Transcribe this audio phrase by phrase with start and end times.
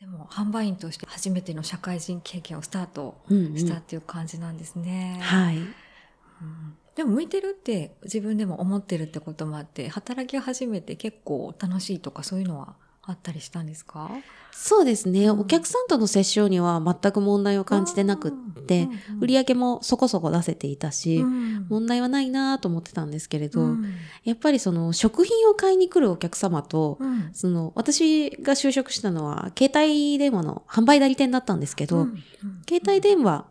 [0.00, 5.12] でも販売員として初めての社会人経験をスタートしたっていう感じなんですね。
[5.12, 6.78] うんうん、はい、うん。
[6.94, 12.76] でも向いてるって自分でも思ってるってこともあって働き始めて結構楽しいとかそういうのは
[13.08, 14.10] あったりしたんですか？
[14.50, 23.84] そうですね、お客さんとの接触には全く問題を感じてなくって、うんうん、売り上げもそこそこ出せていたし、うん、問題はないなと思ってたんですけれど、うん、
[24.24, 26.98] やっぱりその食品を買いに来るお客様と、
[27.32, 32.08] その私が就職したのは携帯電話の販売代理店だったんですけど、
[32.66, 33.44] 携帯電話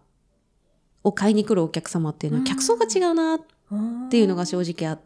[1.04, 3.40] を買いに来るお客様っていうのは客層が違うなっ
[4.10, 5.00] ていうのが正直あっ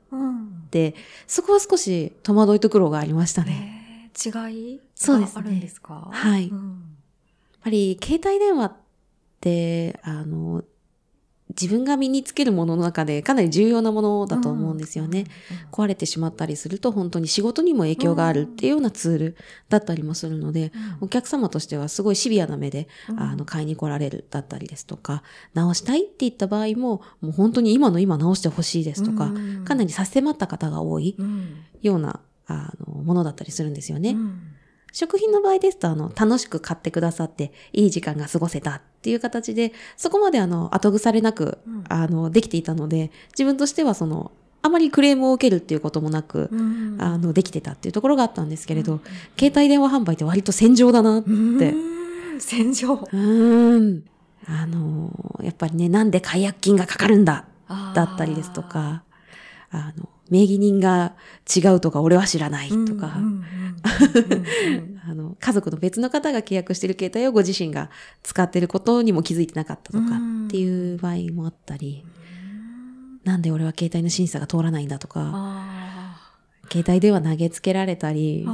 [0.72, 0.96] て、
[1.28, 3.76] そこは少し戸惑いと苦労がありましたね。
[4.14, 5.42] 違いそうですね。
[5.42, 6.10] あるんですか？
[6.12, 8.74] はい、うん、やっぱり携帯電話っ
[9.42, 10.64] て、あの、
[11.50, 15.26] 自分が身につけるものの中でかなり重要なものだと思うんですよね。
[15.72, 25.24] 壊れてしまったりすると本当に仕事にも影響があるっていうようなツールだったりもするので、お客様としてはすごいシビアな目で、あの買いに来られるだったりですとか、
[25.56, 29.32] 直したいって言った場合も、もう本当に今の今直してほしいですとか、
[29.66, 31.18] かなり差し迫った方が多い
[31.82, 34.12] ようなあの、ものだったりするんですよね。
[34.12, 34.42] うん、
[34.92, 49.02] 食品の場合ですと、あの、楽しく買ってくださって、いい時間が過ごせたっていう形で、そこまであの、後腐れなく、うん、あの、できていたので、自分としてはその、あまりクレームを受けるっていうこともなく、うん、あの、できてたっていうところがあったんですけれど、うん、
[49.38, 51.74] 携帯電話販売って割と戦場だなって。
[52.40, 53.08] 戦場。
[53.12, 54.04] うん。
[54.48, 55.12] あの、
[55.44, 57.46] やっぱりね、なんで解約金がかかるんだ
[57.94, 59.04] だったりですとか、
[59.72, 61.16] あの、名義人が
[61.54, 63.18] 違うとか俺は知らないとか、
[65.08, 67.90] あの、家族の別の方が契約している携帯をご自身が
[68.24, 70.06] 使っていることにも気づいてなかったとか
[70.48, 72.06] っていう場合もあったり、
[73.24, 75.68] なんで俺は携帯の審査が通らないんだとか、
[76.72, 78.50] 携帯では投げつけられたり、う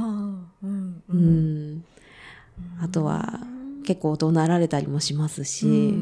[1.16, 1.84] ん、
[2.80, 3.40] あとは
[3.84, 5.94] 結構怒鳴られたりもしますし、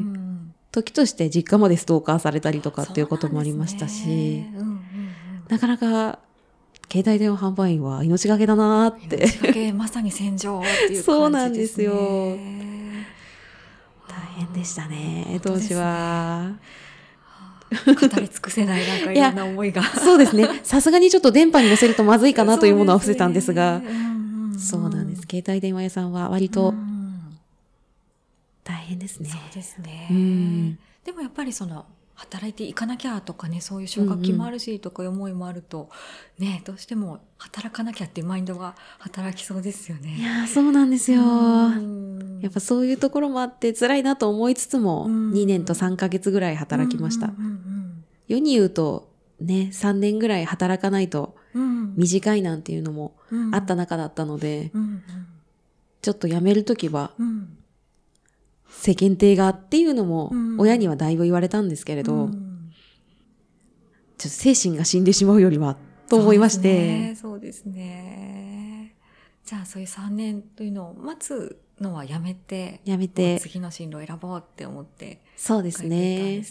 [0.71, 4.45] 時として実家までストーカーされたりとかっていうこともありましたし、
[5.49, 6.19] なかなか
[6.91, 9.15] 携帯電話販売員は命がけだなって。
[9.15, 11.03] 命がけ、まさに戦場っていう感じですね。
[11.03, 11.93] そうなんですよ。
[14.07, 16.53] 大変でしたね、当時は。
[17.85, 19.83] 語り尽くせないなんかいろんな思いが。
[19.83, 20.47] そうですね。
[20.63, 23.81] さすがにちょっと電波に乗せるとまずいかなというものは伏せたんですが、
[24.57, 25.23] そうなんです。
[25.29, 26.73] 携帯電話屋さんは割と
[28.63, 29.29] 大変ですね。
[29.29, 30.77] そうですね。
[31.03, 35.89] でもやっぱりその働いていかなきゃとかねそういう奨学金もあるしとかいう思いもあると、
[36.39, 40.15] うんうん、ねどうしても働かなきゃっていうマインドが働きそうですよね。
[40.17, 41.21] いやそうなんですよ。
[42.41, 47.33] やっぱそういうところもあって辛いなと思いつつも2年と3ヶ月ぐらい働きました。
[48.27, 49.09] 世に言うと
[49.41, 51.35] ね3年ぐらい働かないと
[51.95, 53.13] 短いなんていうのも
[53.51, 54.71] あった中だったので、
[56.01, 57.11] ちょっと辞めるときは、
[58.81, 62.71] 世間体がっていうのも親にはだいぶ言われたんですけれど、うん、
[64.17, 65.77] ちょっと精神が死んでしまうよりは
[66.07, 67.15] と思いまして。
[67.15, 68.93] そうですね。
[69.43, 76.43] じゃあそういう3年というのを待つのはやめて、やめて、次の進路を選ぼうって思って、そうですね。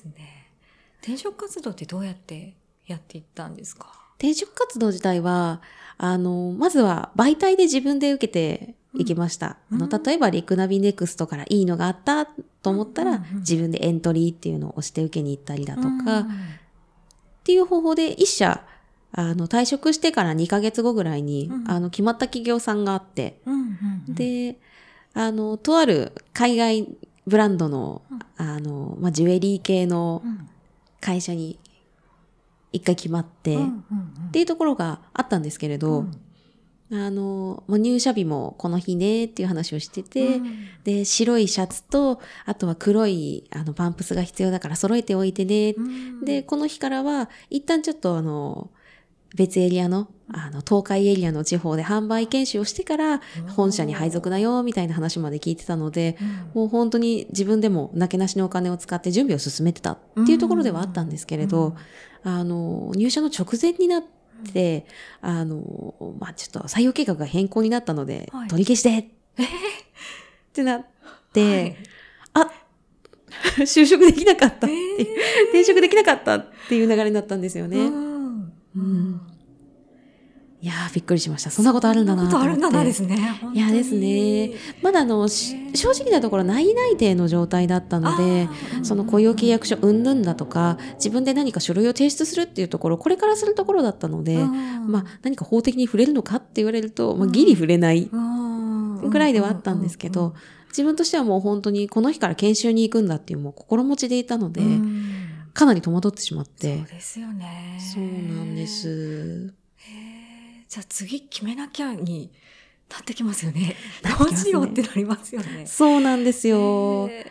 [1.01, 2.55] 転職活動ってどうやって
[2.87, 3.93] やっていったんですか？
[4.19, 5.61] 転職活動自体は、
[5.99, 9.57] あの、まずは媒体で自分で受けて行きました。
[9.71, 16.27] うん、あの、例えばリクナビネクストからいいのがあったと思ったら、自分でエントリーっていうのを押して受けに行ったりだとか、っ
[17.45, 18.65] ていう方法で一社、
[19.13, 23.41] あの、退職してから2ヶ月後ぐらいに、うん、あの、決まった企業さんがあって、
[24.09, 24.59] で、
[25.13, 26.89] あの、とある海外
[27.27, 28.03] ブランドの、
[28.37, 30.23] あの、まあ、ジュエリー系の
[31.01, 31.59] 会社に
[32.73, 33.59] 一回決まって、っ
[34.33, 36.07] ていうところがあったんですけれど、
[36.93, 45.75] あの、もう入社日もこの日ねっていう話をしてて、うん、で、白いシャツと、あとは黒いあのパンプスが必要だから揃えておいてね。
[45.77, 48.71] うん、で、この日からは、一旦ちょっとあの、
[49.35, 53.21] 別エリアの、あの、東海エリアの地方で販売研修をしてから、
[53.57, 61.75] 本社に配属だよ、みたいな話まで聞いてたので、うん、もう本当に自分でもなけなしのお金を使って準備を進めてたっていうところではあったんですけれど、
[62.23, 64.14] あの、入社の直前になって、で、
[65.21, 69.43] あの、まあ、ちょっと採用計画が変更になったので、はい、取り消して、え？
[69.43, 69.49] ー、っ
[70.53, 70.87] てなっ
[71.33, 71.77] て、はい、
[72.35, 72.51] あ
[73.59, 75.05] 就職できなかったって、えー、
[75.45, 77.79] 転職できなかったっていう流れになったんですよね。
[77.79, 79.21] うん、うん
[80.65, 81.51] いやー、びっくりしました。
[81.51, 83.19] そんなことあるんだなとあるんだなですね。
[83.53, 84.53] いやですね。
[84.81, 85.59] まだあの、正
[85.91, 88.49] 直なところ内内定の状態だったので、
[88.83, 98.09] その雇用契約書うんぬんだとか、自分で何か書類を提出するっていうところ、これからするところだったので、まあ何か法的に触れるのかって言われると、まあギリ触れない。
[98.11, 100.33] ぐらいではあったんですけど、
[100.69, 104.63] 自分としてはもう本当にこの日から研修に行くんだっていうもう心持ちでいたので、
[105.53, 106.79] かなり戸惑ってしまって。
[106.79, 107.79] そうですよね。
[107.79, 109.53] そうなんです。
[110.75, 112.33] じゃあ次決めなきゃに
[112.91, 113.77] なってきますよね。
[114.19, 115.67] どうしようってなりますよね。
[115.67, 117.07] そうなんですよ。
[117.09, 117.31] へ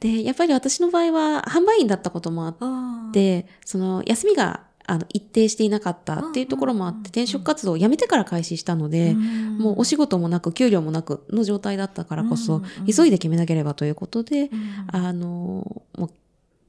[0.00, 12.60] で、やっぱり私の場合は販売員だったこともあっー、て、その休みがあの一定していなかったっていうところもあって、転職活動を辞めてから開始したので、もうお仕事もなく給料もなくの状態だったからこそ、
[12.92, 16.10] 急いで決めなければということで、うんあの、もう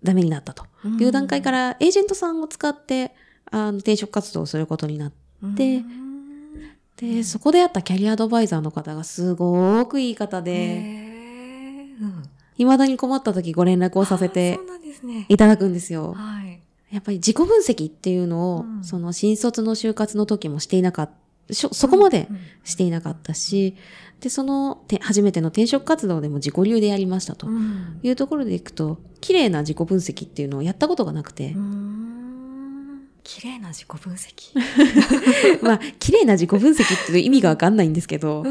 [0.04, 0.66] ダメになったと。
[0.84, 3.16] うんいう段階からエージェントさんを使って、
[3.50, 5.12] あの、転職活動をすることになっ
[5.56, 5.86] て、うん。
[6.98, 12.04] で、そこであったキャリアアドバイザーの方がすごくいい方へで、ー。
[12.04, 12.24] うん。
[12.58, 14.60] 未だに困った時ご連絡をさせあて。
[15.28, 16.14] いただくんですよ。
[16.14, 16.62] はい。
[16.92, 18.84] やっぱり自己分析っていうのを、うん。
[18.84, 21.10] その新卒の就活の時もしていなかっ
[21.48, 22.28] た、そこまで
[22.64, 23.76] していなかったし、
[24.22, 28.00] で、そのて初めての転職活動でも自己流でやりましたとうん。
[28.02, 31.54] いうところでいくと、綺麗な自己分析っていうのをやったことがなくて、
[33.26, 34.54] 綺麗な自己分析。
[35.66, 38.44] まあ、綺麗な自己分析っていう意味がわかんないんですけど、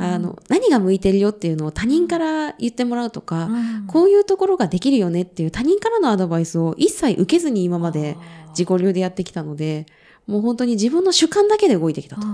[0.00, 8.16] あの、何が向いてるよっていうのを他人から言ってもらうとか、うんこういうところができるよねっていう他人からのアドバイスを一切受けずに今まで
[8.50, 9.86] 自己流でやってきたので、
[10.26, 12.26] もう本当に自分の主観だけで動いてきたと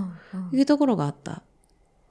[0.53, 1.43] いうところがあった。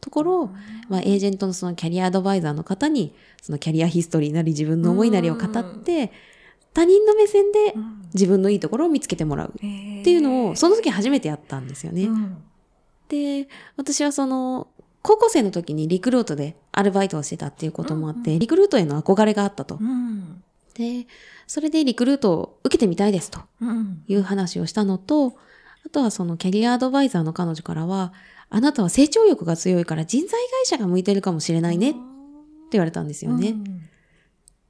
[0.00, 0.50] ところを、
[0.88, 6.12] まあ、エージェントのそのキャリアアドバイザーの方に、そのキャリアヒストリーなり自分の思いなりを語って、
[6.78, 7.74] 他人の目線で
[8.14, 9.48] 自分のいいところを見つけてもらう。
[9.48, 12.08] っていうのを、その時初めてやったんですよね。
[13.08, 14.68] で、私はその、
[15.02, 18.38] 高校生の時にリクルートでアルバイトをしてたっていうこともあって、うん。
[18.38, 19.78] リクルートへの憧れがあったと。
[19.80, 20.40] うん。
[20.74, 21.08] で、
[21.48, 23.40] それでリクルートを受けてみたいですと。
[23.60, 24.04] うん。
[24.06, 25.34] いう話をしたのと、
[25.84, 28.12] あとはそのキャリアアドバイザーの彼女からは、
[28.50, 31.98] あなたは成長欲が強いから人材会社が向いてるかもしれないねって
[32.72, 33.48] 言われたんですよね。
[33.48, 33.87] うん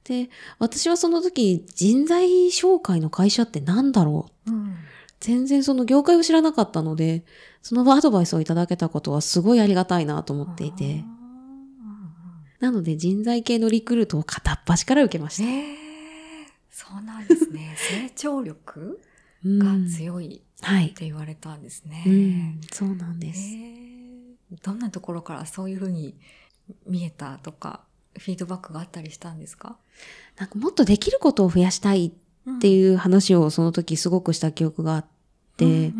[0.09, 4.51] で、私はその時人材紹介の会社って何だろう？
[4.51, 4.75] うん
[5.21, 7.25] 全然その業界を知らなかったので、
[7.61, 11.03] そのアドバイスをいただけたことはすごいありがたいなと思っていて、
[12.61, 15.43] なので人材系のリクルートを片っ端から受けました。
[15.43, 15.75] ええ
[16.71, 17.75] そうなんですね。
[17.77, 18.99] 成長力
[19.45, 20.93] うんが強いはいっ。
[20.93, 22.03] て言われたんですね。
[22.07, 23.41] うん、そうなんです。
[23.55, 23.79] えー
[24.63, 26.15] どんなところからそういうふうに
[26.87, 27.81] 見えたとか、
[28.19, 29.77] フィードバックがあったりしたんですか？
[30.37, 35.05] なんかもっとできることを増やしたいってういう話をその時すごくした記憶があっ
[35.57, 35.91] て、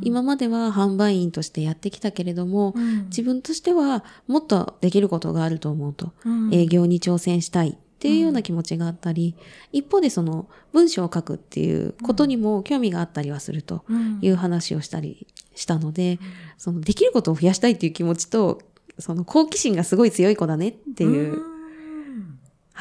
[0.00, 2.74] 今までは販売員としてやってきたけれども、
[3.06, 6.12] 自分としてはもっとできることがあると思うと、
[6.52, 9.34] 営業に挑戦したいっていうような気持ちがあったり、
[9.72, 13.84] 一方でその文章を書くっていうことにも興味があったりはすると
[14.20, 16.18] いう話をしたりしたので、
[16.56, 18.60] そのできることを増やしたいっていう気持ちと、
[18.98, 21.40] その好奇心がすごい強い子だねっていう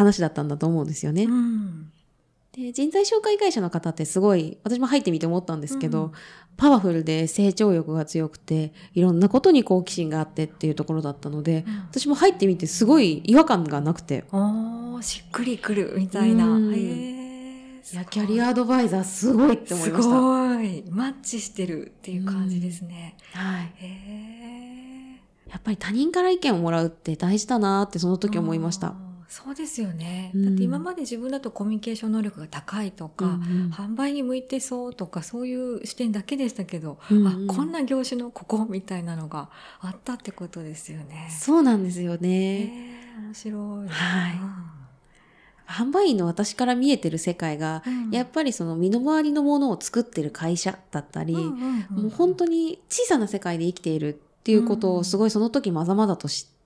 [0.01, 1.24] 話だったんだと思うんですよね。
[1.24, 1.92] うん
[2.51, 6.12] で人材紹介会社の方ってすごい、私も入ってみて思ったんですけど、うん
[6.57, 16.45] パワフルで成長欲が強くて、いろんなことに好奇心があってっていうところだったので、うん私も入ってみてすごい違和感がなくて、おーしっくりくるみたいな。
[16.48, 20.03] うんへーいや、キャリアアドバイザーすごいって思いました。
[20.03, 20.83] すごい。
[20.89, 23.15] マッチしてるっていう感じですね。
[23.33, 23.74] はい。
[23.77, 28.95] へーやっぱり他人から意見をもらうって大事だなってその時思いました。
[29.33, 30.32] そうですよね。
[30.36, 33.36] うんだって今まで自分だとコミュニケーション能力が高いとか、うんう
[33.70, 41.29] ん販売に向いてそうとかそういう視点だけでしたけど、うんうんあこんな業種のここみたいなのがあったってことですよね。
[41.32, 43.08] そうなんですよへね。
[43.20, 43.88] ー面白い。
[43.88, 44.39] はい
[45.65, 56.61] 販売員の私から見えてる世界が、うんやっぱりその身の回りのものを作ってる会社だったり、もう本当に小さな世界で生きているっていうことをすごいその時まざまざと知って、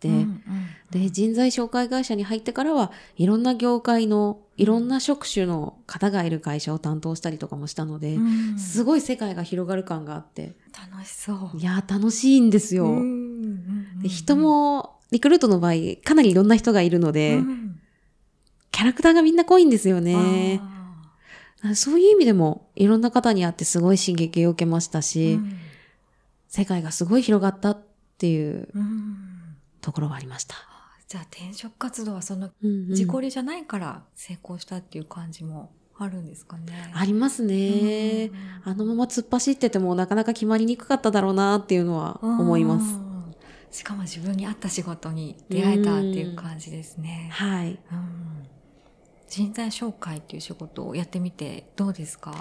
[0.95, 10.55] で、人材紹介会社に入ってからはいろんな業界のいろんな職種の方がいる会社を担当したりとかもしたので、うんすごい世界が広がる感があって、
[10.91, 11.57] 楽しそう。
[11.57, 12.85] いやー楽しいんですよ。
[12.85, 15.73] うんで人も、リクルートの場合、
[16.03, 17.81] かなりいろんな人がいるので、うん
[18.71, 20.59] キャラクターがみんな濃いんですよね。
[21.63, 25.57] あそういう意味でも、いろんな方に会ってすごい刺激を受けましたーし、うん
[26.47, 27.83] 世界がすごい広がったっ
[28.17, 29.17] ていううん
[29.81, 30.55] ところがありました。
[31.07, 36.91] じゃあ転職活動はその自己流じゃないから成功したっていう感じもあるんですかね。
[36.93, 38.31] ありますね。
[38.31, 42.95] うんあのまま突っ走っててもなかなか決まりにくかっただろうなっていうのは思います。
[42.95, 43.05] うん
[43.71, 47.29] しかも自分に合った仕事に出会えたっていう感じですね。
[47.33, 47.77] はい。
[47.91, 48.47] うん
[49.27, 52.33] 人材紹介っていう仕事をやってみてどうですか？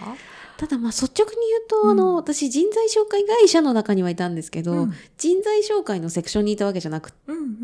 [0.56, 1.90] ただまあ率直に言うと、うん。
[1.90, 4.92] あの、私人材紹介会社の中にはいたんですけど、うん。
[5.16, 7.16] 人材紹介のセクションにいたわけじゃなくて、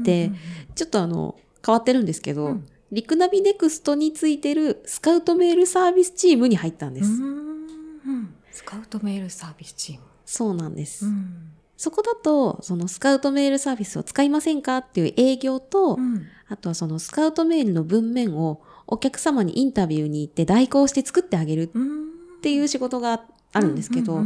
[0.02, 0.32] で
[0.74, 2.66] ちょっとあの、変わってるんですけど、うん。
[2.90, 7.10] リクナビネクストについてるスカウトメールサービスチームに入ったんです。
[7.10, 8.34] うん。
[8.50, 10.00] スカウトメールサービスチーム。
[10.26, 11.06] そうなんです。
[11.06, 11.52] うん。
[11.76, 16.26] そこだと、そのスカウトメールサービスを使いませんかっていう営業と、うん。
[16.48, 18.60] あとはそのスカウトメールの文面を
[18.90, 22.10] お客様にインタビューに行って代行して作ってあげるっうん
[22.42, 24.22] ていう仕事があるんですけど、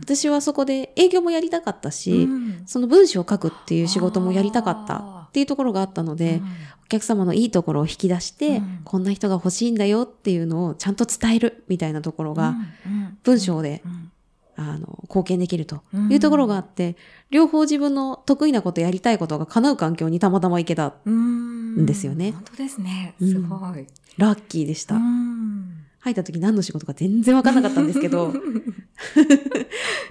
[0.00, 2.62] 私はそこで営業もやりたかったし、うん。
[2.66, 6.46] その文章を書くっていう仕事もやりたかったあっていうところがあったので、うん。
[6.84, 8.80] お客様のいいところを引き出して、うん。
[8.84, 12.50] こんな人が欲しいんだよっていうのをちゃんと伝えるみたいなところが、
[12.86, 14.12] うん文章で、うん
[14.56, 16.96] あの、貢献できるとうんいうところがあって、
[17.30, 20.94] 両方自分の得意なことやりたいことが叶う環境にたまたま行けた。
[21.04, 23.14] うんですよね本当ですね。
[23.20, 23.86] うんすごい。
[24.16, 24.96] ラッキーでした。
[24.96, 28.32] うん入った時何の仕事か全然わかんなかったんですけど、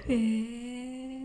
[0.08, 1.20] へ え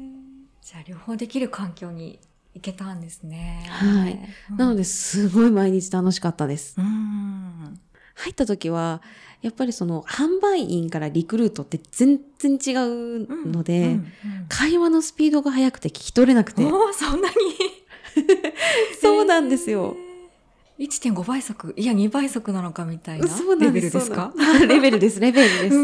[0.62, 2.20] じゃあ両方できる環境に
[2.56, 3.64] 行けたんですね。
[3.70, 4.20] はい
[4.58, 6.76] なので、ですごい毎日楽しかったです。
[6.80, 7.80] うん。
[8.16, 9.02] 入った時は、
[9.46, 14.06] やっぱりその販売員からリクルートって全然違うので、うんうん
[14.48, 17.36] 会話のスピードが速くて聞き取れなくて、おーそんなに
[19.02, 19.96] そうなんですよ。
[20.80, 20.88] えー。
[20.88, 23.26] 1.5倍速いや2倍速なのかみたいな
[23.60, 24.34] レベルですか？
[24.68, 25.76] レベルです、レベルです。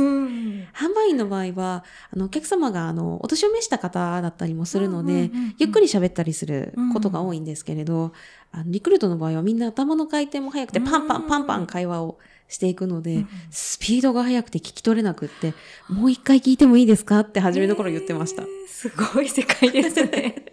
[0.79, 8.13] うん販売員の場合は、あの、お客様が、あの、お年を召した方だったりもするので、うんうんうんうんゆっくり喋ったりすることが多いんですけれど、
[8.51, 15.53] あのリクルートの場合はみんな頭の回転も速くて、パンパンパンパン会話をしていくので、うんスピードが速くて聞き取れなくって、
[15.89, 18.43] もう一回聞いてもいいですかって初めの頃言ってました。
[18.43, 20.45] えーすごい世界ですね。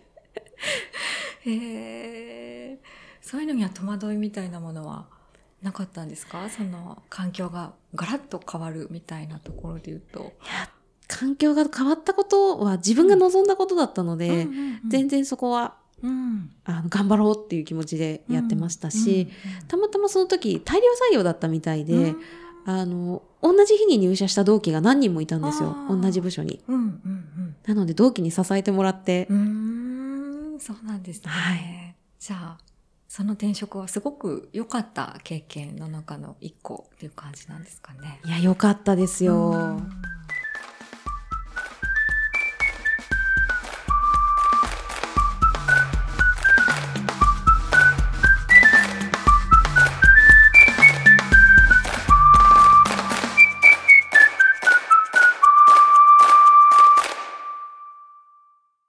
[1.46, 2.78] へえ
[3.22, 5.06] そういうのには戸惑いみたいなものは？
[5.62, 6.48] なかったんですか？
[6.50, 10.32] その環境がガラッと変わるみたいなところで言うと。
[11.08, 14.90] 環境が変わったことは自分が望んだことだったので、うんうんうん。
[14.90, 16.50] 全然そこは、うん。
[16.64, 19.28] あの、頑張ろうっていう気持ちでやってましたし、
[19.60, 22.22] うんたまたまその時大量採用だったみたいで、うん。
[22.66, 25.74] あの、同じ日に入社した同期が何人もいたんですよ。
[25.88, 26.62] 同じ部署に。
[26.68, 27.24] うんうん
[27.66, 31.30] なので同期に支えてもらって、うん、そうなんですね。
[31.30, 31.94] はい。
[32.18, 32.58] じゃあ、
[33.08, 38.20] その転職はすごく良かった経験の中の一個っていう感じなんですかね。
[38.24, 39.50] いや、よかったですよ。
[39.50, 40.07] うん